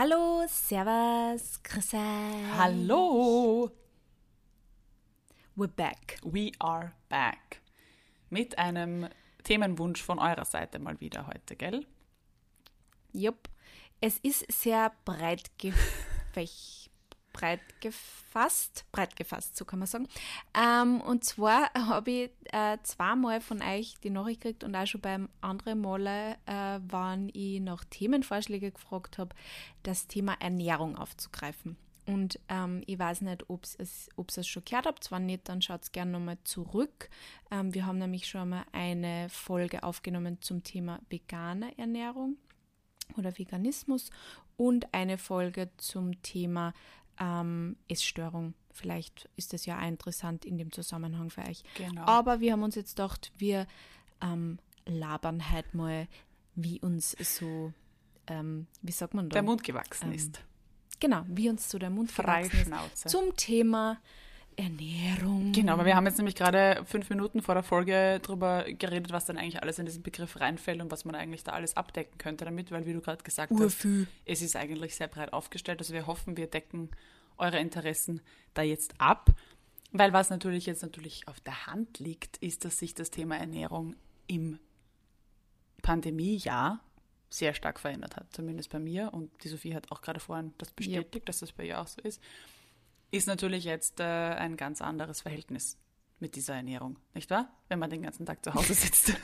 [0.00, 2.56] Hallo, Servus, grüß euch.
[2.56, 3.68] Hallo!
[5.56, 6.20] We're back.
[6.22, 7.60] We are back.
[8.30, 9.08] Mit einem
[9.42, 11.84] Themenwunsch von eurer Seite mal wieder heute, gell?
[13.12, 13.48] Jupp.
[14.00, 16.76] Es ist sehr breit gefächt.
[17.38, 20.08] breit gefasst, breit gefasst, so kann man sagen.
[20.54, 25.00] Ähm, und zwar habe ich äh, zweimal von euch die Nachricht gekriegt und auch schon
[25.00, 29.34] beim anderen Male, äh, wann ich nach Themenvorschläge gefragt habe,
[29.84, 31.76] das Thema Ernährung aufzugreifen.
[32.06, 35.12] Und ähm, ich weiß nicht, ob ihr es schon gehört habt.
[35.12, 37.10] Wenn nicht, dann schaut es gerne nochmal zurück.
[37.50, 42.36] Ähm, wir haben nämlich schon mal eine Folge aufgenommen zum Thema vegane Ernährung
[43.16, 44.10] oder Veganismus
[44.56, 46.72] und eine Folge zum Thema
[47.20, 48.54] ähm, Essstörung.
[48.72, 51.62] Vielleicht ist das ja auch interessant in dem Zusammenhang für euch.
[51.76, 52.02] Genau.
[52.02, 53.66] Aber wir haben uns jetzt gedacht, wir
[54.20, 56.06] ähm, labern halt mal,
[56.54, 57.72] wie uns so,
[58.26, 59.34] ähm, wie sagt man da?
[59.34, 60.42] Der Mund gewachsen Ähm, ist.
[61.00, 63.08] Genau, wie uns so der Mund gewachsen ist Freischnauze.
[63.08, 63.98] zum Thema
[64.58, 65.52] Ernährung.
[65.52, 69.24] Genau, weil wir haben jetzt nämlich gerade fünf Minuten vor der Folge darüber geredet, was
[69.24, 72.44] dann eigentlich alles in diesen Begriff reinfällt und was man eigentlich da alles abdecken könnte
[72.44, 74.08] damit, weil wie du gerade gesagt hast, Urviel.
[74.24, 75.78] es ist eigentlich sehr breit aufgestellt.
[75.78, 76.90] Also wir hoffen, wir decken
[77.36, 78.20] eure Interessen
[78.54, 79.30] da jetzt ab.
[79.92, 83.94] Weil was natürlich jetzt natürlich auf der Hand liegt, ist, dass sich das Thema Ernährung
[84.26, 84.58] im
[85.82, 86.80] Pandemiejahr
[87.30, 88.26] sehr stark verändert hat.
[88.32, 89.14] Zumindest bei mir.
[89.14, 92.02] Und die Sophie hat auch gerade vorhin das bestätigt, dass das bei ihr auch so
[92.02, 92.20] ist.
[93.10, 95.78] Ist natürlich jetzt äh, ein ganz anderes Verhältnis
[96.20, 97.48] mit dieser Ernährung, nicht wahr?
[97.68, 99.14] Wenn man den ganzen Tag zu Hause sitzt.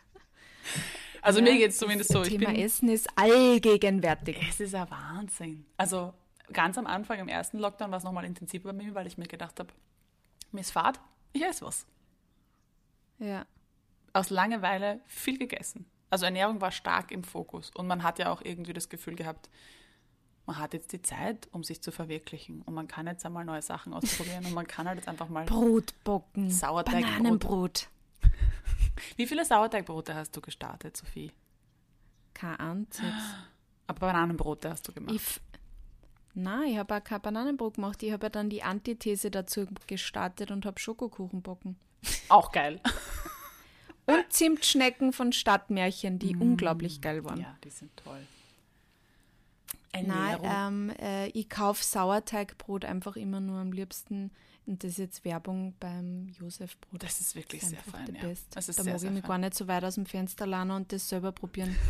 [1.22, 2.22] also mir geht es zumindest so.
[2.22, 4.38] Thema bin, Essen ist allgegenwärtig.
[4.48, 5.66] es ist ein Wahnsinn.
[5.76, 6.14] Also
[6.52, 9.26] ganz am Anfang, im ersten Lockdown, war es nochmal intensiver bei mir, weil ich mir
[9.26, 9.72] gedacht habe,
[10.52, 11.00] mir ist Fahrt,
[11.32, 11.86] ich esse was.
[13.18, 13.46] Ja.
[14.12, 15.86] Aus Langeweile viel gegessen.
[16.08, 17.70] Also Ernährung war stark im Fokus.
[17.74, 19.50] Und man hat ja auch irgendwie das Gefühl gehabt,
[20.46, 22.62] man hat jetzt die Zeit, um sich zu verwirklichen.
[22.62, 25.44] Und man kann jetzt einmal neue Sachen ausprobieren und man kann halt jetzt einfach mal.
[25.44, 27.16] Brotbocken, Sauerteigbrot.
[27.16, 27.88] Bananenbrot.
[29.16, 31.32] Wie viele Sauerteigbrote hast du gestartet, Sophie?
[32.32, 33.12] Kein einziges.
[33.88, 35.14] Aber Bananenbrote hast du gemacht.
[35.14, 35.40] Ich
[36.38, 38.02] Nein, ich habe auch kein Bananenbrot gemacht.
[38.02, 41.76] Ich habe ja dann die Antithese dazu gestartet und habe Schokokuchen backen.
[42.28, 42.80] auch geil.
[44.08, 47.40] Und Zimtschnecken von Stadtmärchen, die unglaublich geil waren.
[47.40, 48.20] Ja, die sind toll.
[50.02, 50.90] Nein, Ernährung.
[50.90, 54.30] ähm, äh, ich kaufe Sauerteigbrot einfach immer nur am liebsten.
[54.66, 57.00] Und das ist jetzt Werbung beim Josefbrot.
[57.02, 58.22] Das ist wirklich ist sehr fein, ja.
[58.26, 58.46] Best.
[58.56, 59.28] Das ist da sehr, mag sehr ich mich fein.
[59.28, 61.76] gar nicht so weit aus dem Fenster lernen und das selber probieren.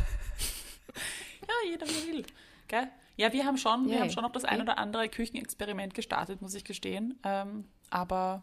[1.43, 2.27] Ja, jeder wie will.
[2.69, 2.89] Gell?
[3.17, 6.43] Ja, wir haben schon, wir Ja, haben schon noch das ein oder andere Küchenexperiment gestartet,
[6.43, 7.19] muss ich gestehen.
[7.23, 8.43] Ähm, aber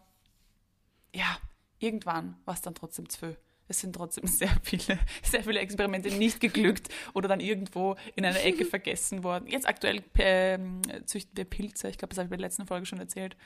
[1.14, 1.36] ja,
[1.78, 3.36] irgendwann war es dann trotzdem zu viel.
[3.68, 8.42] Es sind trotzdem sehr viele, sehr viele Experimente nicht geglückt oder dann irgendwo in einer
[8.44, 9.46] Ecke vergessen worden.
[9.48, 12.86] Jetzt aktuell ähm, züchten wir Pilze, ich glaube, das habe ich bei der letzten Folge
[12.86, 13.36] schon erzählt.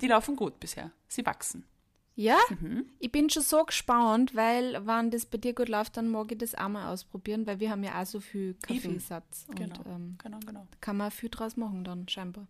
[0.00, 0.90] Die laufen gut bisher.
[1.08, 1.64] Sie wachsen.
[2.18, 2.86] Ja, Mhm.
[2.98, 6.38] ich bin schon so gespannt, weil wenn das bei dir gut läuft, dann mag ich
[6.38, 9.44] das auch mal ausprobieren, weil wir haben ja auch so viel Kaffeesatz.
[9.48, 9.80] Und Genau.
[9.86, 10.66] ähm, Genau, genau.
[10.70, 12.46] da kann man viel draus machen dann scheinbar.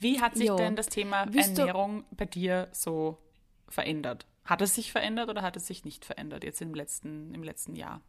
[0.00, 0.56] Wie hat sich Jo.
[0.56, 3.18] denn das Thema Willst Ernährung bei dir so
[3.68, 4.26] verändert?
[4.48, 7.76] Hat es sich verändert oder hat es sich nicht verändert jetzt im letzten, im letzten
[7.76, 8.00] Jahr?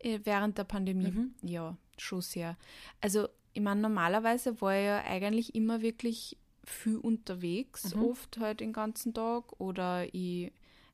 [0.00, 1.34] Äh, Während der Pandemie, Mhm.
[1.42, 2.56] ja, schon sehr.
[3.00, 8.02] Also, ich meine, normalerweise war ich ja eigentlich immer wirklich viel unterwegs, Mhm.
[8.02, 9.52] oft halt den ganzen Tag.
[9.60, 10.50] Oder ich,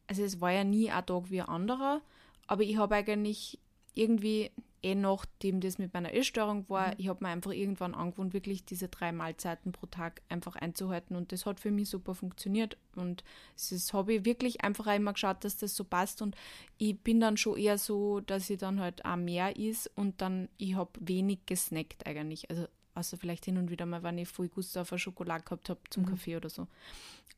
[0.06, 2.03] also es war ja nie ein Tag wie ein anderer,
[2.47, 3.59] aber ich habe eigentlich
[3.94, 4.50] irgendwie,
[4.82, 6.94] eh nachdem das mit meiner Essstörung war, Mhm.
[6.98, 11.16] ich habe mir einfach irgendwann angewohnt, wirklich diese drei Mahlzeiten pro Tag einfach einzuhalten.
[11.16, 12.76] Und das hat für mich super funktioniert.
[12.94, 16.22] Und das habe ich wirklich einfach immer geschaut, dass das so passt.
[16.22, 16.37] Und
[16.78, 20.48] ich bin dann schon eher so, dass ich dann halt auch mehr is und dann,
[20.59, 22.48] ich habe wenig gesnackt eigentlich.
[22.50, 25.69] Also außer vielleicht hin und wieder mal, wenn ich voll Gusto auf eine Schokolade gehabt
[25.69, 26.66] habe zum Kaffee oder so.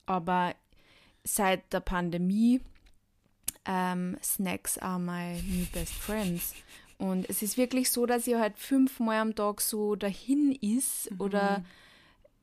[0.06, 0.54] Aber
[1.24, 2.60] seit der Pandemie
[3.64, 6.54] ähm, Snacks are my new best friends.
[6.98, 11.64] Und es ist wirklich so, dass ich halt fünfmal am Tag so dahin ist oder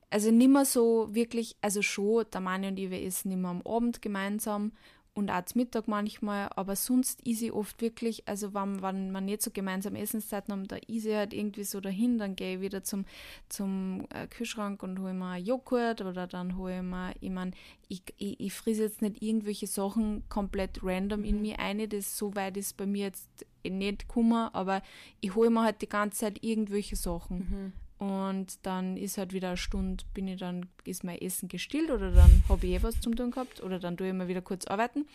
[0.10, 4.02] also nimmer so wirklich, also schon, der Mani und ich, wir essen immer am Abend
[4.02, 4.72] gemeinsam
[5.16, 9.26] und auch zum Mittag manchmal, aber sonst ist ich oft wirklich, also wenn, wenn man
[9.26, 12.62] nicht so gemeinsam Essenszeiten haben, da ist ich halt irgendwie so dahin, dann gehe ich
[12.62, 13.06] wieder zum,
[13.48, 17.52] zum äh, Kühlschrank und hole mir Joghurt oder dann hole ich mir, ich meine,
[17.88, 22.36] ich, ich, ich friese jetzt nicht irgendwelche Sachen komplett random in mir ein, das so
[22.36, 24.82] weit ist bei mir jetzt nicht gekommen, aber
[25.22, 27.74] ich hole mir halt die ganze Zeit irgendwelche Sachen.
[28.06, 32.12] Und dann ist halt wieder eine Stunde, bin ich dann, ist mein Essen gestillt oder
[32.12, 34.68] dann habe ich eh was zum tun gehabt oder dann tue ich mal wieder kurz
[34.68, 35.08] arbeiten.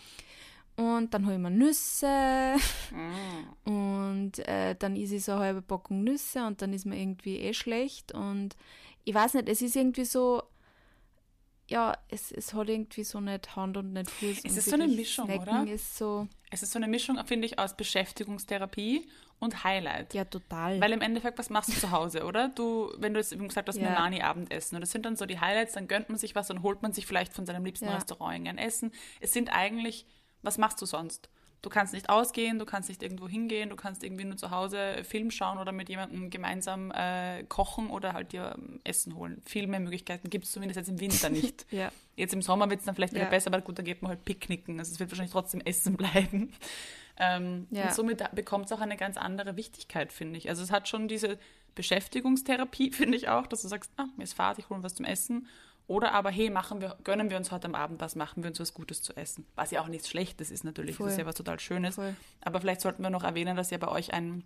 [0.74, 2.56] Und dann hole ich mir Nüsse
[2.90, 3.68] mm.
[3.70, 7.36] und äh, dann esse ich so eine halbe Packung Nüsse und dann ist mir irgendwie
[7.38, 8.10] eh schlecht.
[8.10, 8.56] Und
[9.04, 10.42] ich weiß nicht, es ist irgendwie so,
[11.68, 14.38] ja, es, es hat irgendwie so nicht Hand und nicht Fuß.
[14.42, 15.72] Es ist so eine Mischung, Snacken oder?
[15.72, 19.06] Ist so es ist so eine Mischung, finde ich, aus Beschäftigungstherapie
[19.40, 20.14] und Highlight.
[20.14, 20.80] Ja, total.
[20.80, 22.48] Weil im Endeffekt, was machst du zu Hause, oder?
[22.48, 23.90] Du, wenn du jetzt eben gesagt hast, ja.
[23.90, 26.82] Nani-Abendessen, und das sind dann so die Highlights, dann gönnt man sich was und holt
[26.82, 27.94] man sich vielleicht von seinem liebsten ja.
[27.94, 28.92] Restaurant ein Essen.
[29.18, 30.06] Es sind eigentlich,
[30.42, 31.30] was machst du sonst?
[31.62, 35.04] Du kannst nicht ausgehen, du kannst nicht irgendwo hingehen, du kannst irgendwie nur zu Hause
[35.04, 39.42] Film schauen oder mit jemandem gemeinsam äh, kochen oder halt dir ähm, Essen holen.
[39.44, 41.66] Viel mehr Möglichkeiten gibt es zumindest jetzt im Winter nicht.
[41.70, 41.92] ja.
[42.16, 43.30] Jetzt im Sommer wird es dann vielleicht wieder ja.
[43.30, 44.78] besser, aber gut, da geht man halt picknicken.
[44.78, 46.52] Also es wird wahrscheinlich trotzdem Essen bleiben.
[47.16, 47.84] Ähm, ja.
[47.84, 50.48] Und somit bekommt es auch eine ganz andere Wichtigkeit, finde ich.
[50.48, 51.38] Also es hat schon diese
[51.74, 55.04] Beschäftigungstherapie, finde ich auch, dass du sagst, ah, mir ist Fahrt, ich hole was zum
[55.04, 55.46] Essen.
[55.90, 58.60] Oder aber, hey, machen wir, gönnen wir uns heute am Abend was, machen wir uns
[58.60, 59.44] was Gutes zu essen.
[59.56, 61.06] Was ja auch nichts Schlechtes ist natürlich, Voll.
[61.06, 61.96] das ist ja was total Schönes.
[61.96, 62.14] Voll.
[62.42, 64.44] Aber vielleicht sollten wir noch erwähnen, dass ja bei euch ein,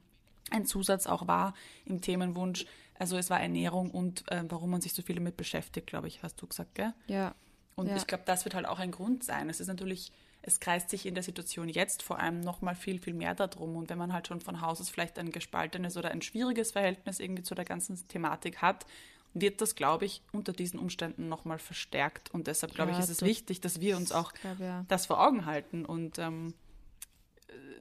[0.50, 1.52] ein Zusatz auch war
[1.84, 2.64] im Themenwunsch.
[2.98, 6.22] Also es war Ernährung und äh, warum man sich so viel damit beschäftigt, glaube ich,
[6.22, 6.94] hast du gesagt, gell?
[7.08, 7.34] Ja.
[7.74, 7.96] Und ja.
[7.96, 9.50] ich glaube, das wird halt auch ein Grund sein.
[9.50, 12.98] Es ist natürlich, es kreist sich in der Situation jetzt vor allem noch mal viel,
[12.98, 13.76] viel mehr darum.
[13.76, 17.20] Und wenn man halt schon von Haus aus vielleicht ein gespaltenes oder ein schwieriges Verhältnis
[17.20, 18.86] irgendwie zu der ganzen Thematik hat,
[19.34, 22.32] wird das, glaube ich, unter diesen Umständen nochmal verstärkt.
[22.32, 24.84] Und deshalb, glaube ja, ich, ist es wichtig, dass wir uns auch glaub, ja.
[24.88, 26.54] das vor Augen halten und ähm,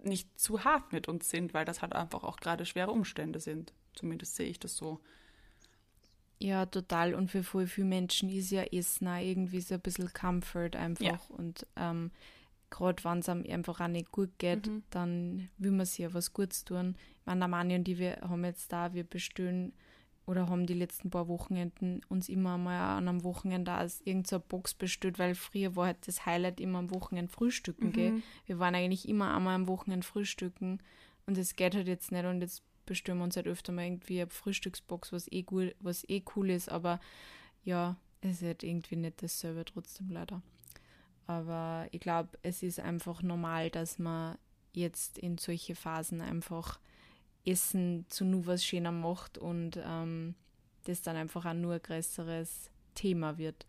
[0.03, 3.71] nicht zu hart mit uns sind, weil das halt einfach auch gerade schwere Umstände sind.
[3.95, 4.99] Zumindest sehe ich das so.
[6.39, 7.13] Ja, total.
[7.13, 11.05] Und für voll viele Menschen ist ja Essen auch irgendwie so ein bisschen Comfort einfach.
[11.05, 11.19] Ja.
[11.29, 12.11] Und ähm,
[12.69, 14.83] gerade wenn es einem einfach auch nicht gut geht, mhm.
[14.89, 16.95] dann will man sich ja was Gutes tun.
[17.19, 19.73] Ich meine, Mani und die wir haben jetzt da, wir bestellen
[20.25, 24.73] oder haben die letzten paar Wochenenden uns immer mal an einem Wochenende aus irgendeiner Box
[24.73, 27.93] bestellt, weil früher war halt das Highlight immer am Wochenende frühstücken, mhm.
[27.93, 28.21] gell?
[28.45, 30.79] Wir waren eigentlich immer einmal am Wochenende frühstücken
[31.25, 34.21] und das geht halt jetzt nicht und jetzt bestellen wir uns halt öfter mal irgendwie
[34.21, 36.99] eine Frühstücksbox, was eh, cool, was eh cool ist, aber
[37.63, 40.41] ja, es ist halt irgendwie nicht dasselbe trotzdem leider.
[41.27, 44.37] Aber ich glaube, es ist einfach normal, dass man
[44.73, 46.79] jetzt in solche Phasen einfach
[47.45, 50.35] Essen zu nur was schöner macht und ähm,
[50.85, 53.65] das dann einfach auch nur ein größeres Thema wird.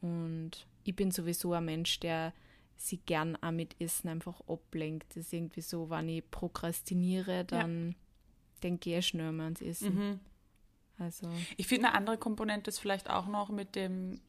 [0.00, 2.32] Und ich bin sowieso ein Mensch, der
[2.76, 5.10] sich gern auch mit Essen einfach ablenkt.
[5.10, 7.94] Das ist irgendwie so, wenn ich prokrastiniere, dann ja.
[8.62, 9.94] denke ich schnell mal ans Essen.
[9.94, 10.20] Mhm.
[10.98, 11.28] Also.
[11.56, 14.20] Ich finde, eine andere Komponente ist vielleicht auch noch mit dem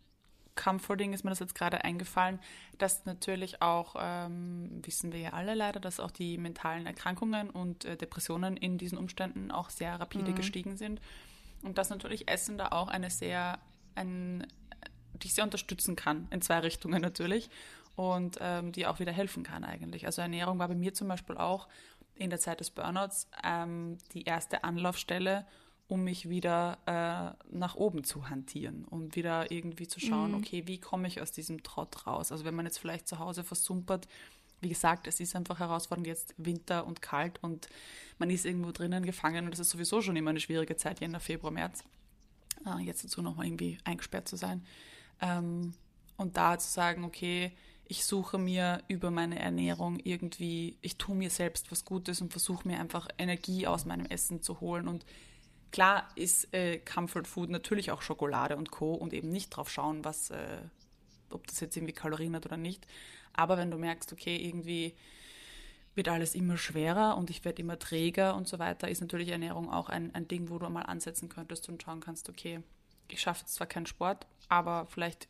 [0.56, 2.40] Comforting ist mir das jetzt gerade eingefallen,
[2.78, 7.86] dass natürlich auch, ähm, wissen wir ja alle leider, dass auch die mentalen Erkrankungen und
[7.86, 10.36] äh, Depressionen in diesen Umständen auch sehr rapide mhm.
[10.36, 11.02] gestiegen sind.
[11.64, 13.58] Und dass natürlich Essen da auch eine sehr,
[13.96, 14.46] ein,
[15.14, 17.50] dich sehr unterstützen kann, in zwei Richtungen natürlich,
[17.96, 20.06] und ähm, die auch wieder helfen kann eigentlich.
[20.06, 21.68] Also Ernährung war bei mir zum Beispiel auch
[22.16, 25.46] in der Zeit des Burnouts ähm, die erste Anlaufstelle,
[25.88, 30.38] um mich wieder äh, nach oben zu hantieren und wieder irgendwie zu schauen, mhm.
[30.38, 32.32] okay, wie komme ich aus diesem Trott raus?
[32.32, 34.08] Also wenn man jetzt vielleicht zu Hause versumpert,
[34.62, 37.68] wie gesagt, es ist einfach herausfordernd jetzt Winter und kalt und
[38.18, 41.20] man ist irgendwo drinnen gefangen und das ist sowieso schon immer eine schwierige Zeit, Jänner,
[41.20, 41.84] Februar, März.
[42.66, 44.66] Äh, jetzt dazu nochmal irgendwie eingesperrt zu sein.
[45.22, 45.74] Ähm,
[46.16, 47.52] und da zu sagen, okay,
[47.86, 52.68] ich suche mir über meine Ernährung irgendwie, ich tue mir selbst was Gutes und versuche
[52.68, 55.06] mir einfach Energie aus meinem Essen zu holen und
[55.74, 58.94] Klar ist äh, Comfort Food natürlich auch Schokolade und Co.
[58.94, 60.60] und eben nicht drauf schauen, was, äh,
[61.32, 62.86] ob das jetzt irgendwie Kalorien hat oder nicht.
[63.34, 64.94] Aber wenn du merkst, okay, irgendwie
[65.96, 69.72] wird alles immer schwerer und ich werde immer träger und so weiter, ist natürlich Ernährung
[69.74, 72.62] auch ein, ein Ding, wo du mal ansetzen könntest und schauen kannst, okay,
[73.08, 75.28] ich schaffe zwar keinen Sport, aber vielleicht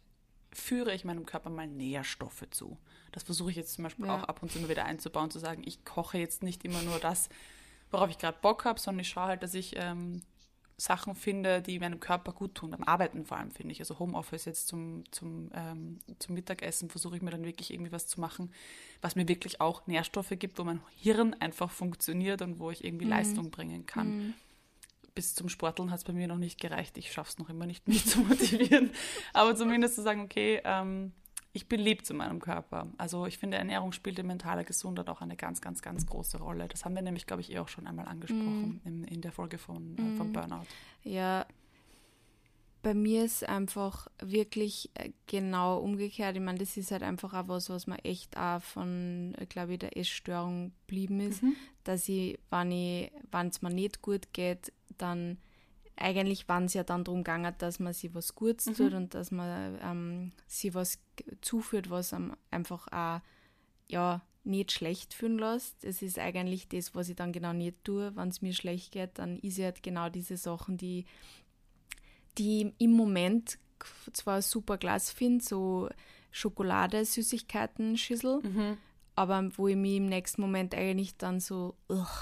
[0.51, 2.77] führe ich meinem Körper mal Nährstoffe zu.
[3.13, 4.17] Das versuche ich jetzt zum Beispiel ja.
[4.17, 6.99] auch ab und zu immer wieder einzubauen, zu sagen, ich koche jetzt nicht immer nur
[6.99, 7.29] das,
[7.91, 10.21] worauf ich gerade Bock habe, sondern ich schaue halt, dass ich ähm,
[10.77, 13.79] Sachen finde, die meinem Körper gut tun, beim Arbeiten vor allem, finde ich.
[13.79, 18.07] Also Homeoffice jetzt zum, zum, ähm, zum Mittagessen versuche ich mir dann wirklich irgendwie was
[18.07, 18.51] zu machen,
[19.01, 23.05] was mir wirklich auch Nährstoffe gibt, wo mein Hirn einfach funktioniert und wo ich irgendwie
[23.05, 23.11] mhm.
[23.11, 24.17] Leistung bringen kann.
[24.17, 24.33] Mhm.
[25.15, 26.97] Bis zum Sporteln hat es bei mir noch nicht gereicht.
[26.97, 28.89] Ich schaffe es noch immer nicht, mich zu motivieren.
[29.33, 31.11] Aber zumindest zu sagen, okay, ähm,
[31.53, 32.87] ich bin lieb zu meinem Körper.
[32.97, 36.67] Also ich finde, Ernährung spielt in mentaler Gesundheit auch eine ganz, ganz, ganz große Rolle.
[36.67, 38.87] Das haben wir nämlich, glaube ich, eh auch schon einmal angesprochen mm.
[38.87, 40.13] in, in, der Folge von, mm.
[40.13, 40.65] äh, von Burnout.
[41.03, 41.45] Ja,
[42.81, 46.35] bei mir ist einfach wirklich äh, genau umgekehrt.
[46.35, 49.73] Ich meine, das ist halt einfach auch was, was mir echt auch von, äh, glaube
[49.73, 51.55] ich, der Essstörung blieben ist, mhm.
[51.83, 55.37] dass ich, wenn es mir nicht gut geht, dann
[55.95, 58.75] eigentlich waren es ja dann darum gegangen, dass man sich was Gutes mhm.
[58.75, 60.99] tut und dass man ähm, sich was
[61.41, 63.21] zuführt, was einem einfach auch
[63.87, 65.83] ja, nicht schlecht fühlen lässt.
[65.83, 68.15] Es ist eigentlich das, was ich dann genau nicht tue.
[68.15, 71.05] Wenn es mir schlecht geht, dann ist es halt genau diese Sachen, die,
[72.37, 73.57] die im Moment
[74.13, 75.89] zwar super klasse finde, so
[76.31, 78.77] Schokolade, Süßigkeiten, Schüssel, mhm.
[79.15, 81.75] Aber wo ich mich im nächsten Moment eigentlich dann so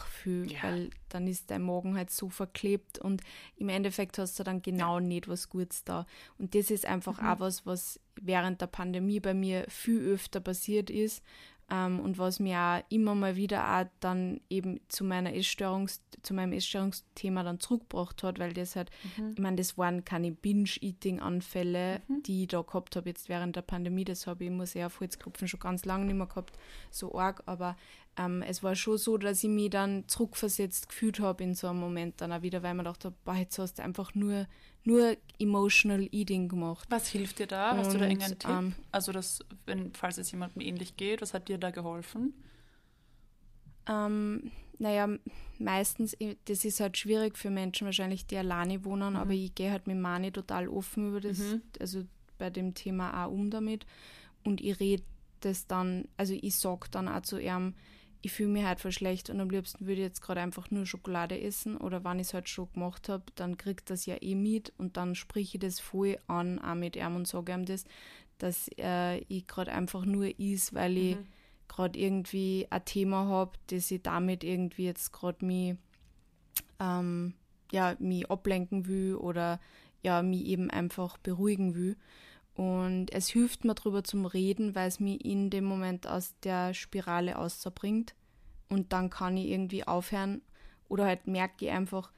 [0.10, 0.64] fühle, ja.
[0.64, 3.22] weil dann ist dein Magen halt so verklebt und
[3.56, 5.06] im Endeffekt hast du dann genau ja.
[5.06, 6.06] nicht was Gutes da.
[6.38, 7.28] Und das ist einfach mhm.
[7.28, 11.24] auch was, was während der Pandemie bei mir viel öfter passiert ist,
[11.72, 16.52] und was mir auch immer mal wieder auch dann eben zu meiner Essstörungs, zu meinem
[16.52, 19.34] Essstörungsthema dann zurückgebracht hat, weil das halt, mhm.
[19.36, 22.24] ich meine, das waren keine Binge-Eating-Anfälle, mhm.
[22.24, 24.04] die ich da gehabt habe jetzt während der Pandemie.
[24.04, 26.58] Das habe ich, muss ich auf Holzklopfen schon ganz lange nicht mehr gehabt,
[26.90, 27.78] so arg, aber
[28.18, 31.80] ähm, es war schon so, dass ich mich dann zurückversetzt gefühlt habe in so einem
[31.80, 34.48] Moment dann auch wieder, weil man dachte, boah, jetzt hast du einfach nur,
[34.84, 36.88] nur emotional eating gemacht.
[36.90, 37.78] Was hilft dir da?
[37.78, 38.50] Hast Und, du da irgendeinen Tipp?
[38.50, 42.34] Ähm, also das, wenn, falls es jemandem ähnlich geht, was hat dir da geholfen?
[43.88, 45.08] Ähm, naja,
[45.58, 49.20] meistens, das ist halt schwierig für Menschen wahrscheinlich, die alleine wohnen, mhm.
[49.20, 51.62] aber ich gehe halt mit Mani total offen über das, mhm.
[51.80, 52.04] also
[52.38, 53.86] bei dem Thema auch um damit.
[54.44, 55.04] Und ich rede
[55.40, 57.76] das dann, also ich sage dann auch zu ihm,
[58.22, 60.86] ich fühle mich halt voll schlecht und am liebsten würde ich jetzt gerade einfach nur
[60.86, 64.36] Schokolade essen oder wenn ich es halt schon gemacht habe, dann kriegt das ja eh
[64.36, 67.86] mit und dann spreche ich das voll an, auch mit ihm und sage ihm das,
[68.38, 71.26] dass äh, ich gerade einfach nur is, weil ich mhm.
[71.68, 75.76] gerade irgendwie ein Thema habe, das ich damit irgendwie jetzt gerade mich,
[76.80, 77.34] ähm,
[77.72, 79.60] ja, mich ablenken will oder
[80.04, 81.98] ja, mich eben einfach beruhigen will.
[82.56, 86.74] Und es hilft mir darüber zum Reden, weil es mich in dem Moment aus der
[86.74, 88.14] Spirale auszubringt.
[88.70, 90.42] Und dann kann ich irgendwie aufhören
[90.88, 92.12] oder halt merke ich einfach,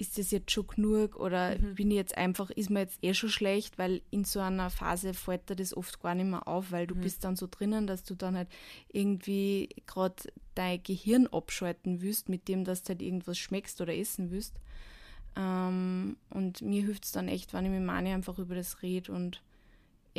[0.00, 1.74] ist das jetzt schon genug oder mhm.
[1.74, 5.12] bin ich jetzt einfach, ist mir jetzt eh schon schlecht, weil in so einer Phase
[5.12, 7.00] fällt dir das oft gar nicht mehr auf, weil du mhm.
[7.02, 8.48] bist dann so drinnen, dass du dann halt
[8.90, 10.16] irgendwie gerade
[10.54, 14.54] dein Gehirn abschalten willst, mit dem, dass du halt irgendwas schmeckst oder essen willst.
[15.36, 19.12] Ähm, und mir hilft es dann echt, wenn ich mit Mani einfach über das rede
[19.12, 19.42] und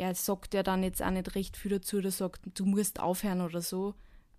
[0.02, 3.40] er sagt ja dann jetzt auch nicht recht viel dazu oder sagt, du musst aufhören
[3.40, 3.94] oder so.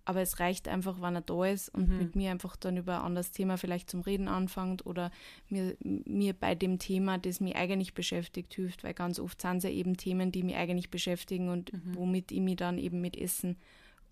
[0.06, 1.96] Aber es reicht einfach, wenn er da ist und mhm.
[1.96, 5.10] mit mir einfach dann über ein anderes Thema vielleicht zum Reden anfängt oder
[5.48, 9.64] mir, mir bei dem Thema, das mich eigentlich beschäftigt, hilft, weil ganz oft sind es
[9.64, 11.94] ja eben Themen, die mich eigentlich beschäftigen und mhm.
[11.94, 13.56] womit ich mich dann eben mit Essen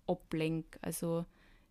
[0.07, 0.79] ablenke.
[0.81, 1.25] Also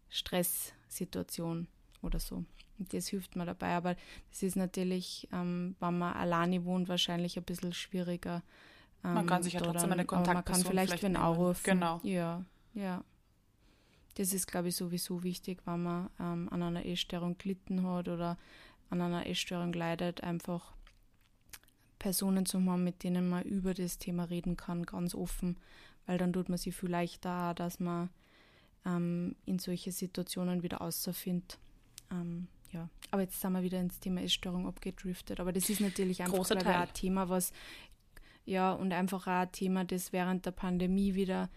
[0.09, 1.67] Stresssituation
[2.01, 2.45] oder so.
[2.79, 3.75] Und das hilft mir dabei.
[3.75, 3.97] Aber
[4.31, 8.45] das ist natürlich, ähm, wenn man alleine wohnt, wahrscheinlich ein bisschen schwieriger
[9.03, 11.63] man kann sich ja trotzdem eine Kontaktperson man kann vielleicht, vielleicht wenn anrufen.
[11.65, 12.01] Genau.
[12.03, 12.45] Ja,
[12.75, 13.05] ja.
[14.15, 18.37] Das ist, glaube ich, sowieso wichtig, wenn man ähm, an einer Essstörung gelitten hat oder
[18.91, 20.75] an einer Essstörung leidet, einfach
[21.99, 25.57] Personen zu haben, mit denen man über das Thema reden kann, ganz offen,
[26.07, 28.11] weil dann tut man sich viel leichter, dass man
[28.85, 31.59] ähm, in solche Situationen wieder außerfindet.
[32.11, 35.41] Ähm, ja, aber jetzt sind wir wieder ins Thema Essstörung abgedriftet.
[35.41, 37.53] Aber das ist natürlich einfach ein Thema, was
[38.45, 41.49] ja, und einfach auch ein Thema, das während der Pandemie wieder,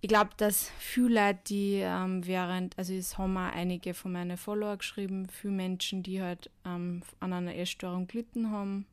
[0.00, 4.36] ich glaube, dass viele Leute, die ähm, während, also es haben auch einige von meinen
[4.36, 8.86] Follower geschrieben, viele Menschen, die halt ähm, an einer Essstörung gelitten haben,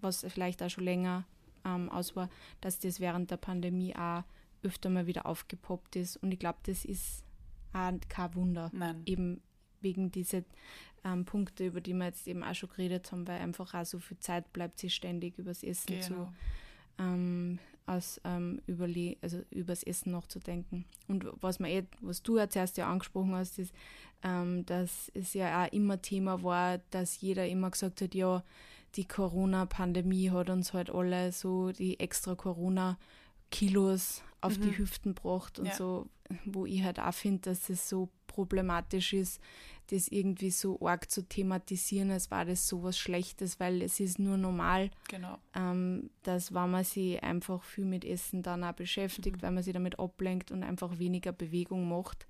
[0.00, 1.24] was vielleicht auch schon länger
[1.64, 2.28] ähm, aus war,
[2.60, 4.24] dass das während der Pandemie auch
[4.62, 6.16] öfter mal wieder aufgepoppt ist.
[6.16, 7.24] Und ich glaube, das ist
[7.72, 8.70] auch kein Wunder.
[8.72, 9.02] Nein.
[9.06, 9.40] Eben
[9.80, 10.42] wegen dieser
[11.04, 13.98] ähm, Punkte, über die wir jetzt eben auch schon geredet haben, weil einfach auch so
[13.98, 16.06] viel Zeit bleibt, sich ständig übers Essen genau.
[16.06, 16.32] zu
[17.00, 20.84] ähm, aus, ähm, überle also übers Essen nachzudenken.
[21.08, 23.74] Und was man eh, was du ja zuerst ja angesprochen hast, ist,
[24.22, 28.44] ähm, dass es ja auch immer Thema war, dass jeder immer gesagt hat, ja,
[28.96, 34.62] die Corona-Pandemie hat uns halt alle so die extra Corona-Kilos auf mhm.
[34.62, 35.74] die Hüften gebracht und ja.
[35.74, 36.06] so,
[36.44, 39.40] wo ich halt auch finde, dass es so problematisch ist,
[39.88, 44.18] das irgendwie so arg zu thematisieren, als war das so was Schlechtes, weil es ist
[44.18, 45.38] nur normal, genau.
[45.54, 49.42] ähm, dass wenn man sich einfach viel mit Essen dann auch beschäftigt, mhm.
[49.42, 52.26] weil man sich damit ablenkt und einfach weniger Bewegung macht,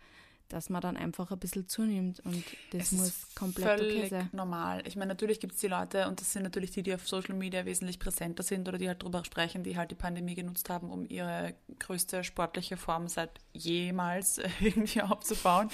[0.50, 4.28] dass man dann einfach ein bisschen zunimmt und das es muss komplett völlig okay sein.
[4.33, 4.83] normal.
[4.87, 7.35] Ich meine, natürlich gibt es die Leute und das sind natürlich die, die auf Social
[7.35, 10.90] Media wesentlich präsenter sind oder die halt darüber sprechen, die halt die Pandemie genutzt haben,
[10.90, 15.71] um ihre größte sportliche Form seit jemals irgendwie aufzubauen.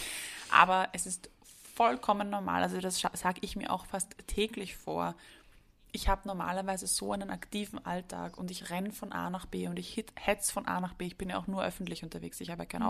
[0.50, 1.30] Aber es ist
[1.74, 2.62] vollkommen normal.
[2.62, 5.14] Also das sage ich mir auch fast täglich vor.
[5.92, 9.78] Ich habe normalerweise so einen aktiven Alltag und ich renne von A nach B und
[9.78, 11.06] ich hetz von A nach B.
[11.06, 12.40] Ich bin ja auch nur öffentlich unterwegs.
[12.42, 12.88] Ich habe ja kein mhm.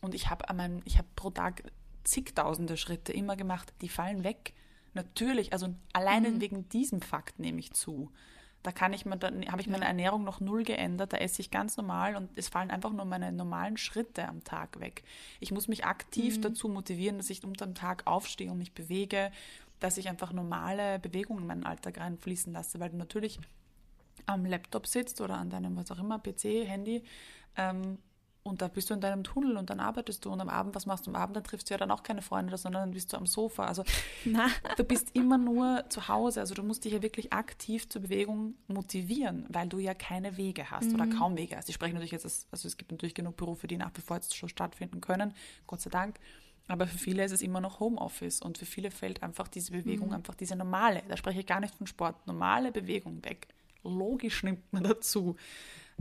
[0.00, 0.44] Und ich habe
[0.84, 1.62] ich habe pro Tag
[2.04, 3.72] zigtausende Schritte immer gemacht.
[3.80, 4.54] Die fallen weg.
[4.94, 6.40] Natürlich, also alleine mhm.
[6.40, 8.10] wegen diesem Fakt nehme ich zu.
[8.62, 11.50] Da kann ich mir, dann habe ich meine Ernährung noch null geändert, da esse ich
[11.50, 15.04] ganz normal und es fallen einfach nur meine normalen Schritte am Tag weg.
[15.38, 16.42] Ich muss mich aktiv mhm.
[16.42, 19.30] dazu motivieren, dass ich unter dem Tag aufstehe und mich bewege,
[19.78, 23.38] dass ich einfach normale Bewegungen in meinen Alltag reinfließen lasse, weil du natürlich
[24.26, 27.04] am Laptop sitzt oder an deinem, was auch immer, PC, Handy,
[27.56, 27.98] ähm,
[28.48, 30.86] und da bist du in deinem Tunnel und dann arbeitest du und am Abend, was
[30.86, 31.36] machst du am Abend?
[31.36, 33.66] Dann triffst du ja dann auch keine Freunde, sondern dann bist du am Sofa.
[33.66, 33.84] Also
[34.24, 34.48] Na.
[34.76, 36.40] du bist immer nur zu Hause.
[36.40, 40.70] Also du musst dich ja wirklich aktiv zur Bewegung motivieren, weil du ja keine Wege
[40.70, 40.94] hast mhm.
[40.94, 41.68] oder kaum Wege hast.
[41.68, 44.36] Ich spreche natürlich jetzt, also es gibt natürlich genug Berufe, die nach wie vor jetzt
[44.36, 45.34] schon stattfinden können,
[45.66, 46.18] Gott sei Dank.
[46.68, 50.08] Aber für viele ist es immer noch Homeoffice und für viele fällt einfach diese Bewegung,
[50.08, 50.14] mhm.
[50.14, 53.48] einfach diese normale, da spreche ich gar nicht von Sport, normale Bewegung weg.
[53.82, 55.36] Logisch nimmt man dazu.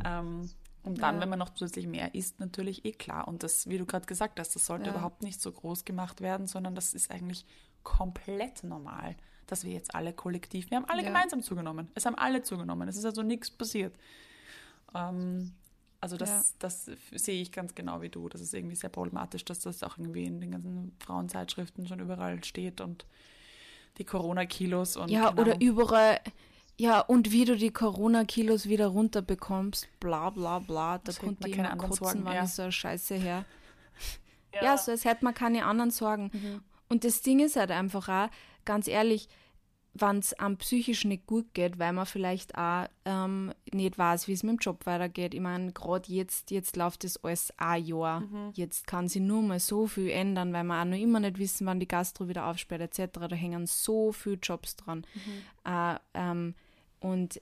[0.04, 0.50] Ähm,
[0.88, 1.22] und dann, ja.
[1.22, 3.28] wenn man noch zusätzlich mehr isst, natürlich eh klar.
[3.28, 4.92] Und das, wie du gerade gesagt hast, das sollte ja.
[4.92, 7.46] überhaupt nicht so groß gemacht werden, sondern das ist eigentlich
[7.84, 9.16] komplett normal,
[9.48, 11.10] dass wir jetzt alle kollektiv, wir haben alle ja.
[11.10, 11.90] gemeinsam zugenommen.
[11.94, 12.88] Es haben alle zugenommen.
[12.88, 13.94] Es ist also nichts passiert.
[14.96, 15.54] Ähm,
[16.00, 18.30] also das, das sehe ich ganz genau wie du.
[18.30, 22.44] Das ist irgendwie sehr problematisch, dass das auch irgendwie in den ganzen Frauenzeitschriften schon überall
[22.44, 23.06] steht und
[23.98, 25.10] die Corona-Kilos und.
[25.10, 26.20] Ja, oder überall
[26.80, 31.00] ja, und wie du die Corona-Kilos wieder runterbekommst, bla bla bla.
[31.00, 32.46] Da das konnte ich immer kotzen, Sorgen, wann ja.
[32.46, 33.46] so eine Scheiße her.
[34.54, 34.64] Ja.
[34.64, 36.32] ja, so als hätte man keine anderen Sorgen.
[36.34, 36.62] Mhm.
[36.90, 38.30] Und das Ding ist halt einfach auch,
[38.64, 39.28] ganz ehrlich,
[39.94, 44.34] wenn es am psychisch nicht gut geht, weil man vielleicht auch ähm, nicht weiß, wie
[44.34, 45.34] es mit dem Job weitergeht.
[45.34, 48.20] Ich meine, gerade jetzt, jetzt läuft das alles ein Jahr.
[48.22, 48.52] Mhm.
[48.54, 51.66] Jetzt kann sich nur mal so viel ändern, weil wir auch noch immer nicht wissen,
[51.66, 53.20] wann die Gastro wieder aufsperrt etc.
[53.28, 55.06] Da hängen so viele Jobs dran.
[55.16, 55.72] Mhm.
[55.72, 56.56] Äh, ähm,
[57.00, 57.42] und,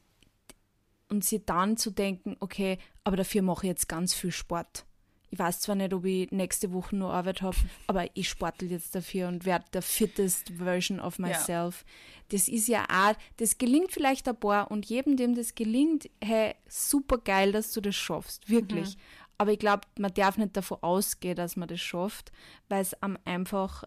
[1.10, 4.86] und sie dann zu denken, okay, aber dafür mache ich jetzt ganz viel Sport.
[5.32, 7.58] Ich weiß zwar nicht, ob ich nächste Woche nur Arbeit habe,
[7.88, 11.84] aber ich sportel jetzt dafür und werde der fittest Version of myself.
[11.86, 11.94] Ja.
[12.30, 16.56] Das ist ja auch, das gelingt vielleicht ein paar und jedem, dem das gelingt, hey,
[16.68, 18.96] super geil, dass du das schaffst, wirklich.
[18.96, 19.02] Mhm.
[19.38, 22.32] Aber ich glaube, man darf nicht davon ausgehen, dass man das schafft,
[22.70, 23.84] weil es am einfach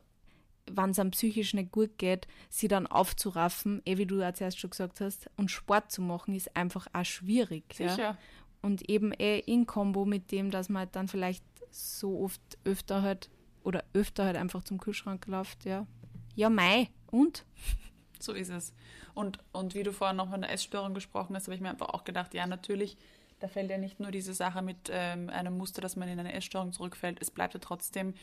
[0.70, 4.58] wenn es einem psychisch nicht gut geht, sie dann aufzuraffen, eh wie du ja zuerst
[4.58, 7.64] schon gesagt hast, und Sport zu machen, ist einfach auch schwierig.
[7.74, 7.98] Sicher.
[7.98, 8.18] Ja?
[8.62, 13.02] Und eben eh in Kombo mit dem, dass man halt dann vielleicht so oft öfter
[13.02, 13.31] halt
[13.62, 15.87] oder öfter halt einfach zum Kühlschrank läuft, ja.
[16.35, 17.44] Ja, Mai, und?
[18.20, 18.74] So ist es.
[19.14, 21.90] Und, und wie du vorhin noch von der Essstörung gesprochen hast, habe ich mir einfach
[21.90, 22.96] auch gedacht, ja, natürlich,
[23.38, 26.33] da fällt ja nicht nur diese Sache mit ähm, einem Muster, dass man in eine
[26.33, 28.14] Essstörung zurückfällt, es bleibt ja trotzdem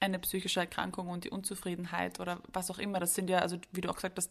[0.00, 3.80] eine psychische Erkrankung und die Unzufriedenheit oder was auch immer, das sind ja, also wie
[3.80, 4.30] du auch gesagt hast,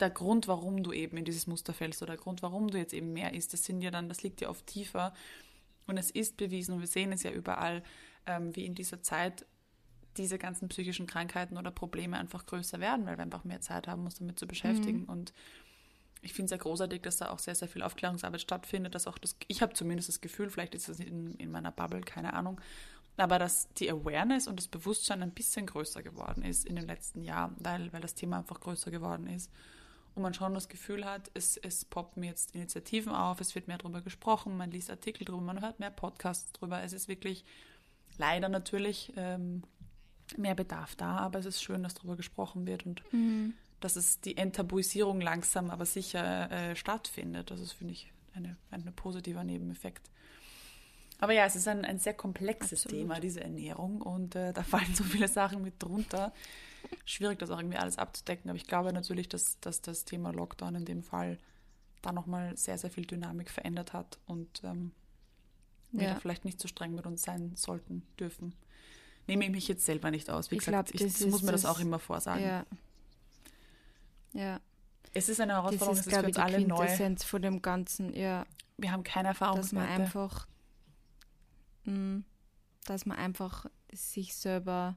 [0.00, 2.92] der Grund, warum du eben in dieses Muster fällst oder der Grund, warum du jetzt
[2.92, 5.12] eben mehr isst, das sind ja dann, das liegt ja oft tiefer.
[5.86, 7.82] Und es ist bewiesen und wir sehen es ja überall,
[8.26, 9.46] ähm, wie in dieser Zeit
[10.16, 14.04] diese ganzen psychischen Krankheiten oder Probleme einfach größer werden, weil wir einfach mehr Zeit haben,
[14.04, 15.02] uns damit zu beschäftigen.
[15.02, 15.08] Mhm.
[15.08, 15.32] Und
[16.20, 19.18] ich finde es sehr großartig, dass da auch sehr, sehr viel Aufklärungsarbeit stattfindet, dass auch
[19.18, 22.60] das, ich habe zumindest das Gefühl, vielleicht ist das in, in meiner Bubble, keine Ahnung,
[23.20, 27.22] aber dass die Awareness und das Bewusstsein ein bisschen größer geworden ist in den letzten
[27.22, 29.50] Jahren, weil, weil das Thema einfach größer geworden ist.
[30.14, 33.78] Und man schon das Gefühl hat, es, es poppen jetzt Initiativen auf, es wird mehr
[33.78, 36.82] darüber gesprochen, man liest Artikel darüber, man hört mehr Podcasts darüber.
[36.82, 37.44] Es ist wirklich
[38.16, 39.62] leider natürlich ähm,
[40.36, 43.54] mehr Bedarf da, aber es ist schön, dass darüber gesprochen wird und mhm.
[43.80, 47.50] dass es die Enttabuisierung langsam, aber sicher äh, stattfindet.
[47.50, 50.10] Das ist, finde ich, eine, ein positiver Nebeneffekt.
[51.20, 53.02] Aber ja, es ist ein, ein sehr komplexes Absolut.
[53.02, 54.00] Thema, diese Ernährung.
[54.00, 56.32] Und äh, da fallen so viele Sachen mit drunter.
[57.04, 58.50] Schwierig, das auch irgendwie alles abzudecken.
[58.50, 61.38] Aber ich glaube natürlich, dass, dass das Thema Lockdown in dem Fall
[62.02, 64.92] da nochmal sehr, sehr viel Dynamik verändert hat und ähm,
[65.90, 66.14] wir ja.
[66.14, 68.54] da vielleicht nicht so streng mit uns sein sollten, dürfen.
[69.26, 70.50] Nehme ich mich jetzt selber nicht aus.
[70.50, 72.44] Wie ich gesagt, glaub, ich, muss mir das, das auch immer vorsagen.
[72.44, 72.66] Ja.
[74.32, 74.60] ja.
[75.12, 77.16] Es ist eine Herausforderung, das ist, es ist für uns alle neu.
[77.16, 78.46] von dem Ganzen, ja.
[78.76, 79.56] Wir haben keine Erfahrung.
[79.56, 80.46] Dass man einfach
[82.84, 84.96] dass man einfach sich selber,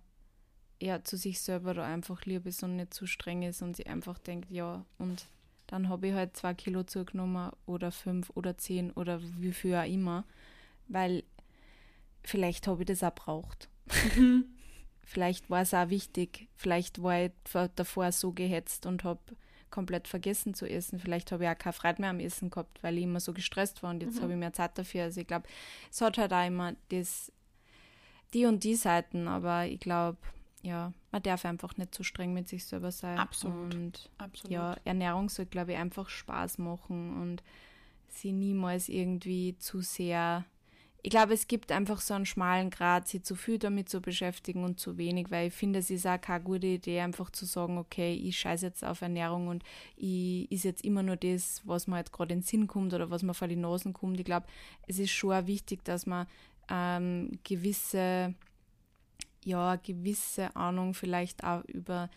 [0.82, 3.86] ja, zu sich selber da einfach lieb ist und nicht zu streng ist und sie
[3.86, 5.28] einfach denkt, ja, und
[5.68, 9.86] dann habe ich halt zwei Kilo zugenommen oder fünf oder zehn oder wie viel auch
[9.86, 10.26] immer,
[10.88, 11.24] weil
[12.24, 13.70] vielleicht habe ich das auch braucht.
[14.16, 14.46] Mhm.
[15.04, 17.32] vielleicht war es auch wichtig, vielleicht war ich
[17.76, 19.22] davor so gehetzt und habe
[19.72, 21.00] komplett vergessen zu essen.
[21.00, 23.82] Vielleicht habe ich auch keine Freude mehr am Essen gehabt, weil ich immer so gestresst
[23.82, 24.24] war und jetzt mhm.
[24.24, 25.04] habe ich mehr Zeit dafür.
[25.04, 25.48] Also ich glaube,
[25.90, 27.32] es hat halt auch immer das,
[28.34, 30.18] die und die Seiten, aber ich glaube,
[30.62, 33.18] ja, man darf einfach nicht zu streng mit sich selber sein.
[33.18, 33.74] Absolut.
[33.74, 34.52] Und Absolut.
[34.52, 37.44] ja, Ernährung soll, glaube ich, einfach Spaß machen und
[38.10, 40.46] sie niemals irgendwie zu sehr
[41.04, 44.64] ich glaube, es gibt einfach so einen schmalen Grad, sich zu viel damit zu beschäftigen
[44.64, 47.80] und zu wenig, weil ich finde, es ist auch keine gute Idee, einfach zu sagen,
[47.80, 49.64] okay, ich scheiße jetzt auf Ernährung und
[49.96, 53.10] ich ist jetzt immer nur das, was mir jetzt gerade in den Sinn kommt oder
[53.10, 54.20] was mir vor die Nasen kommt.
[54.20, 54.46] Ich glaube,
[54.88, 56.28] es ist schon wichtig, dass man
[56.70, 58.36] ähm, gewisse,
[59.44, 62.12] ja, gewisse Ahnung vielleicht auch über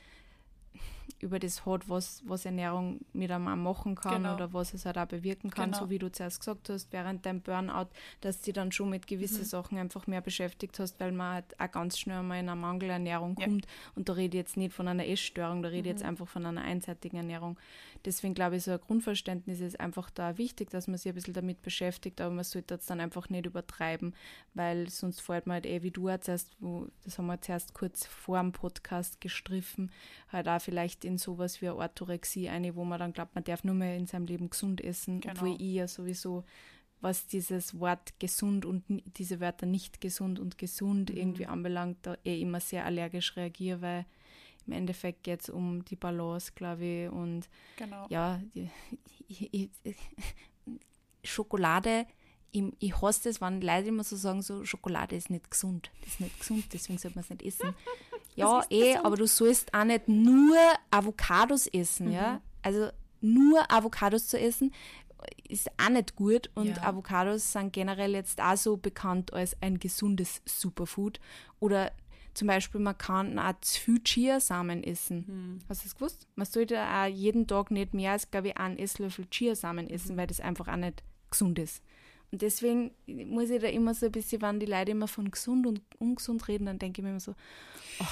[1.20, 4.34] über das hat, was, was Ernährung mit einem auch machen kann genau.
[4.34, 5.84] oder was es halt auch bewirken kann, genau.
[5.84, 7.88] so wie du zuerst gesagt hast, während deinem Burnout,
[8.20, 9.44] dass du dann schon mit gewissen mhm.
[9.44, 13.36] Sachen einfach mehr beschäftigt hast, weil man halt auch ganz schnell mal in eine Mangelernährung
[13.38, 13.46] ja.
[13.46, 13.66] kommt.
[13.94, 15.98] Und da rede ich jetzt nicht von einer Essstörung, da rede ich mhm.
[15.98, 17.58] jetzt einfach von einer einseitigen Ernährung.
[18.04, 21.32] Deswegen glaube ich, so ein Grundverständnis ist einfach da wichtig, dass man sich ein bisschen
[21.32, 24.14] damit beschäftigt, aber man sollte das dann einfach nicht übertreiben,
[24.52, 28.04] weil sonst fällt man halt eh, wie du erzählst, wo, das haben wir zuerst kurz
[28.04, 29.90] vor dem Podcast gestriffen,
[30.30, 33.74] halt auch vielleicht in sowas wie Orthorexie eine, wo man dann glaubt, man darf nur
[33.74, 35.34] mehr in seinem Leben gesund essen, genau.
[35.34, 36.44] obwohl ich ja sowieso
[37.04, 38.82] was dieses Wort gesund und
[39.18, 41.16] diese Wörter nicht gesund und gesund mhm.
[41.16, 44.06] irgendwie anbelangt, da eh immer sehr allergisch reagiere, weil
[44.66, 47.10] im Endeffekt geht es um die Balance, glaube ich.
[47.10, 48.06] Und genau.
[48.08, 48.40] ja,
[49.28, 49.70] ich, ich,
[51.22, 52.06] Schokolade,
[52.50, 55.90] ich, ich hasse das, wenn Leute immer so sagen, so Schokolade ist nicht gesund.
[56.00, 57.74] Das ist nicht gesund, deswegen sollte man es nicht essen.
[58.34, 60.56] ja, eh, aber du sollst auch nicht nur
[60.90, 62.12] Avocados essen, mhm.
[62.12, 62.40] ja.
[62.62, 62.88] Also
[63.20, 64.72] nur Avocados zu essen,
[65.48, 66.82] ist auch nicht gut und ja.
[66.82, 71.20] Avocados sind generell jetzt auch so bekannt als ein gesundes Superfood
[71.60, 71.92] oder
[72.34, 75.24] zum Beispiel, man kann auch zu viel Chiasamen essen.
[75.26, 75.58] Hm.
[75.68, 76.26] Hast du das gewusst?
[76.34, 80.18] Man sollte auch jeden Tag nicht mehr als, glaube ich, einen Esslöffel Chiasamen essen, mhm.
[80.18, 81.80] weil das einfach auch nicht gesund ist.
[82.30, 85.66] Und deswegen muss ich da immer so ein bisschen, wenn die Leute immer von gesund
[85.66, 87.34] und ungesund reden, dann denke ich mir immer so,
[88.00, 88.04] oh,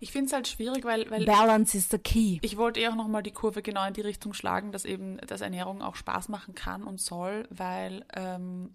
[0.00, 2.38] ich finde es halt schwierig, weil, weil Balance is the key.
[2.42, 5.40] Ich wollte eher auch nochmal die Kurve genau in die Richtung schlagen, dass eben, dass
[5.40, 8.74] Ernährung auch Spaß machen kann und soll, weil ähm,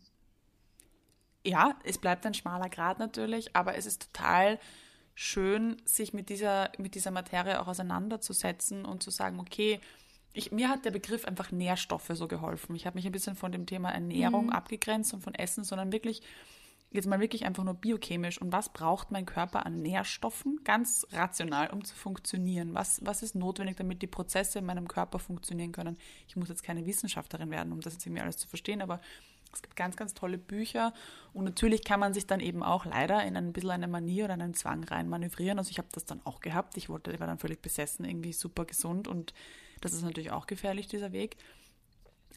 [1.45, 4.60] ja, es bleibt ein schmaler Grad natürlich, aber es ist total
[5.13, 9.79] schön, sich mit dieser, mit dieser Materie auch auseinanderzusetzen und zu sagen, okay,
[10.36, 12.76] ich, mir hat der Begriff einfach Nährstoffe so geholfen.
[12.76, 14.52] Ich habe mich ein bisschen von dem Thema Ernährung mhm.
[14.52, 16.21] abgegrenzt und von Essen, sondern wirklich,
[16.91, 18.41] jetzt mal wirklich einfach nur biochemisch.
[18.41, 20.60] Und was braucht mein Körper an Nährstoffen?
[20.65, 22.74] Ganz rational, um zu funktionieren.
[22.74, 25.98] Was, was ist notwendig, damit die Prozesse in meinem Körper funktionieren können?
[26.28, 29.00] Ich muss jetzt keine Wissenschaftlerin werden, um das jetzt irgendwie alles zu verstehen, aber
[29.54, 30.93] es gibt ganz, ganz tolle Bücher
[31.32, 34.34] und natürlich kann man sich dann eben auch leider in ein bisschen eine Manier oder
[34.34, 35.60] einen Zwang rein manövrieren.
[35.60, 36.76] Also ich habe das dann auch gehabt.
[36.76, 39.34] Ich wollte, ich war dann völlig besessen, irgendwie super gesund und
[39.86, 41.38] das ist natürlich auch gefährlich, dieser Weg.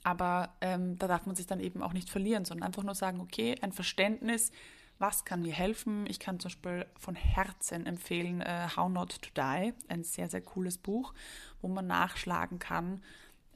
[0.05, 3.21] Aber ähm, da darf man sich dann eben auch nicht verlieren, sondern einfach nur sagen,
[3.21, 4.53] okay, ein Verständnis,
[4.99, 6.07] was kann mir helfen?
[6.09, 10.41] Ich kann zum Beispiel von Herzen empfehlen uh, How Not to Die, ein sehr, sehr
[10.41, 11.15] cooles Buch,
[11.61, 13.03] wo man nachschlagen kann,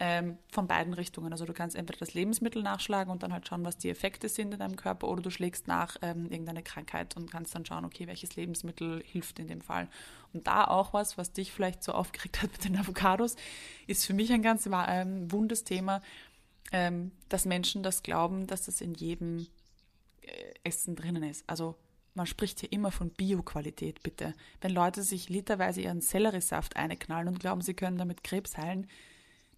[0.05, 1.31] ähm, von beiden Richtungen.
[1.31, 4.53] Also du kannst entweder das Lebensmittel nachschlagen und dann halt schauen, was die Effekte sind
[4.53, 8.09] in deinem Körper, oder du schlägst nach ähm, irgendeine Krankheit und kannst dann schauen, okay,
[8.09, 9.88] welches Lebensmittel hilft in dem Fall.
[10.33, 13.37] Und da auch was, was dich vielleicht so aufgeregt hat mit den Avocados,
[13.87, 16.03] ist für mich ein ganz ähm, wundes Thema,
[16.73, 19.47] ähm, dass Menschen das glauben, dass das in jedem
[20.23, 20.33] äh,
[20.65, 21.45] Essen drinnen ist.
[21.47, 21.77] Also
[22.15, 24.35] man spricht hier immer von Bioqualität, bitte.
[24.61, 28.88] Wenn Leute sich literweise ihren Selleriesaft einknallen und glauben, sie können damit Krebs heilen,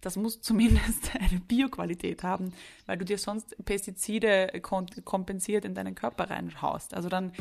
[0.05, 2.53] das muss zumindest eine Bioqualität haben,
[2.85, 6.93] weil du dir sonst Pestizide kompensiert in deinen Körper reinhaust.
[6.93, 7.33] Also dann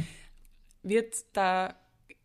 [0.82, 1.74] wird da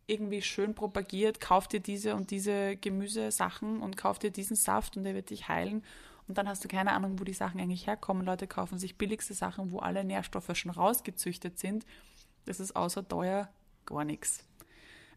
[0.06, 5.04] irgendwie schön propagiert, kauf dir diese und diese Gemüsesachen und kauf dir diesen Saft und
[5.04, 5.84] der wird dich heilen.
[6.26, 8.24] Und dann hast du keine Ahnung, wo die Sachen eigentlich herkommen.
[8.24, 11.84] Leute kaufen sich billigste Sachen, wo alle Nährstoffe schon rausgezüchtet sind.
[12.46, 13.50] Das ist außer teuer
[13.84, 14.44] gar nichts.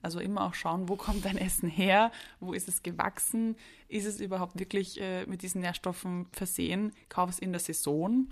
[0.03, 2.11] Also immer auch schauen, wo kommt dein Essen her,
[2.41, 3.55] wo ist es gewachsen,
[3.87, 8.27] ist es überhaupt wirklich äh, mit diesen Nährstoffen versehen, kauf es in der Saison.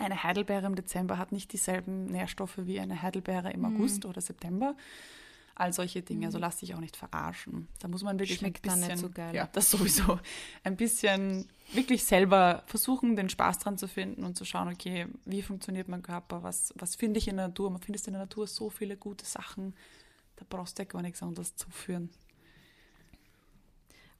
[0.00, 3.76] Eine Heidelbeere im Dezember hat nicht dieselben Nährstoffe wie eine Heidelbeere im mhm.
[3.76, 4.76] August oder September.
[5.54, 6.26] All solche Dinge.
[6.26, 6.42] Also mhm.
[6.42, 7.68] lass dich auch nicht verarschen.
[7.78, 9.36] Da muss man wirklich Schmeckt ein bisschen, nicht so geil.
[9.36, 10.18] ja, das sowieso,
[10.64, 15.42] ein bisschen wirklich selber versuchen, den Spaß dran zu finden und zu schauen, okay, wie
[15.42, 17.70] funktioniert mein Körper, was, was finde ich in der Natur.
[17.70, 19.74] Man findet in der Natur so viele gute Sachen,
[20.36, 22.10] da brauchst du ja gar nichts anderes zuführen.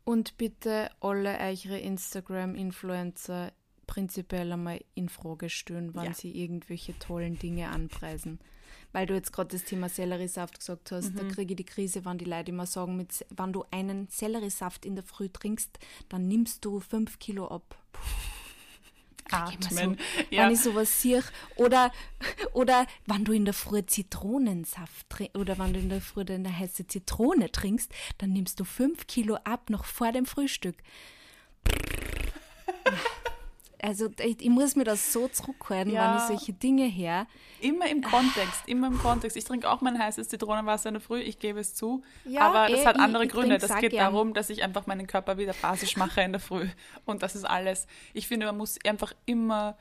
[0.04, 3.52] Und bitte alle eure Instagram-Influencer
[3.86, 6.14] prinzipiell einmal in Frage stellen, wann ja.
[6.14, 8.38] sie irgendwelche tollen Dinge anpreisen.
[8.92, 11.16] Weil du jetzt gerade das Thema Selleriesaft gesagt hast, mhm.
[11.16, 14.84] da kriege ich die Krise, wenn die Leute immer sagen, mit, wenn du einen Selleriesaft
[14.84, 17.78] in der Früh trinkst, dann nimmst du fünf Kilo ab.
[17.92, 18.33] Puh
[19.30, 19.98] atmen.
[19.98, 20.44] So, ja.
[20.44, 21.22] Wenn ich sowas sehe.
[21.56, 21.92] Oder,
[22.52, 26.56] oder wenn du in der Früh Zitronensaft trinkst, oder wenn du in der Früh eine
[26.56, 30.76] heiße Zitrone trinkst, dann nimmst du fünf Kilo ab noch vor dem Frühstück.
[33.86, 36.10] Also ich, ich muss mir das so zurückhalten, Ja.
[36.10, 37.26] wenn ich solche Dinge her.
[37.60, 39.36] Immer im Kontext, immer im Kontext.
[39.36, 42.02] Ich trinke auch mein heißes Zitronenwasser in der Früh, ich gebe es zu.
[42.24, 43.58] Ja, aber das eh, hat ich- andere ich Gründe.
[43.58, 44.12] trink's Das geht gern.
[44.12, 46.66] darum, dass ich einfach meinen Körper wieder basisch mache in der Früh.
[47.04, 47.86] Und das ist alles.
[48.14, 49.76] Ich finde, man muss einfach immer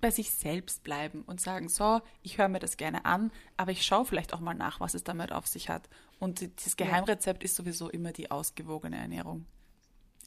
[0.00, 3.84] bei sich selbst bleiben und sagen, so, ich höre mir das gerne an, aber ich
[3.84, 5.88] schaue vielleicht auch mal nach, was es damit auf sich hat.
[6.20, 9.46] Und das Geheimrezept ist sowieso immer die ausgewogene Ernährung.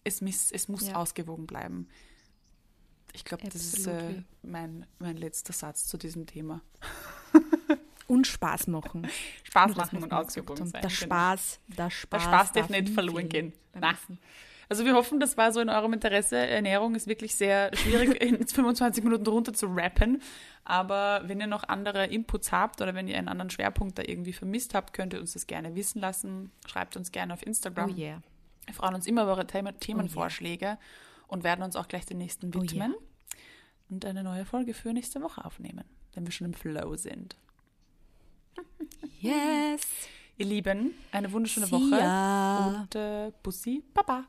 [0.03, 0.95] Es, miss, es muss Ja.
[0.95, 1.87] ausgewogen bleiben.
[3.13, 6.61] Ich glaube, das ist äh, mein, mein letzter Satz zu diesem Thema.
[8.07, 9.07] Und Spaß machen.
[9.43, 10.81] Spaß machen und mal ausgewogen sein.
[10.81, 10.93] Der genau.
[10.93, 13.53] Spaß, der Spaß, Der Spaß darf nicht verloren gehen.
[13.73, 13.93] Na.
[14.67, 16.35] Also wir hoffen, das war so in eurem Interesse.
[16.35, 20.21] Ernährung ist wirklich sehr schwierig, in 25 Minuten runter zu rappen.
[20.65, 24.33] Aber wenn ihr noch andere Inputs habt oder wenn ihr einen anderen Schwerpunkt da irgendwie
[24.33, 26.51] vermisst habt, könnt ihr uns das gerne wissen lassen.
[26.67, 27.97] Schreibt uns gerne auf Oh Instagram.
[27.97, 28.21] yeah.
[28.65, 30.77] Wir freuen uns immer über eure Themenvorschläge
[31.31, 32.63] und werden uns auch gleich den nächsten Oh yeah.
[32.63, 32.95] widmen
[33.89, 37.35] und eine neue Folge für nächste Woche aufnehmen, wenn wir schon im Flow sind.
[39.19, 39.81] Yes.
[40.37, 42.65] Ihr Lieben, eine wunderschöne See Woche ya.
[42.81, 44.25] und äh, Bussi, Baba.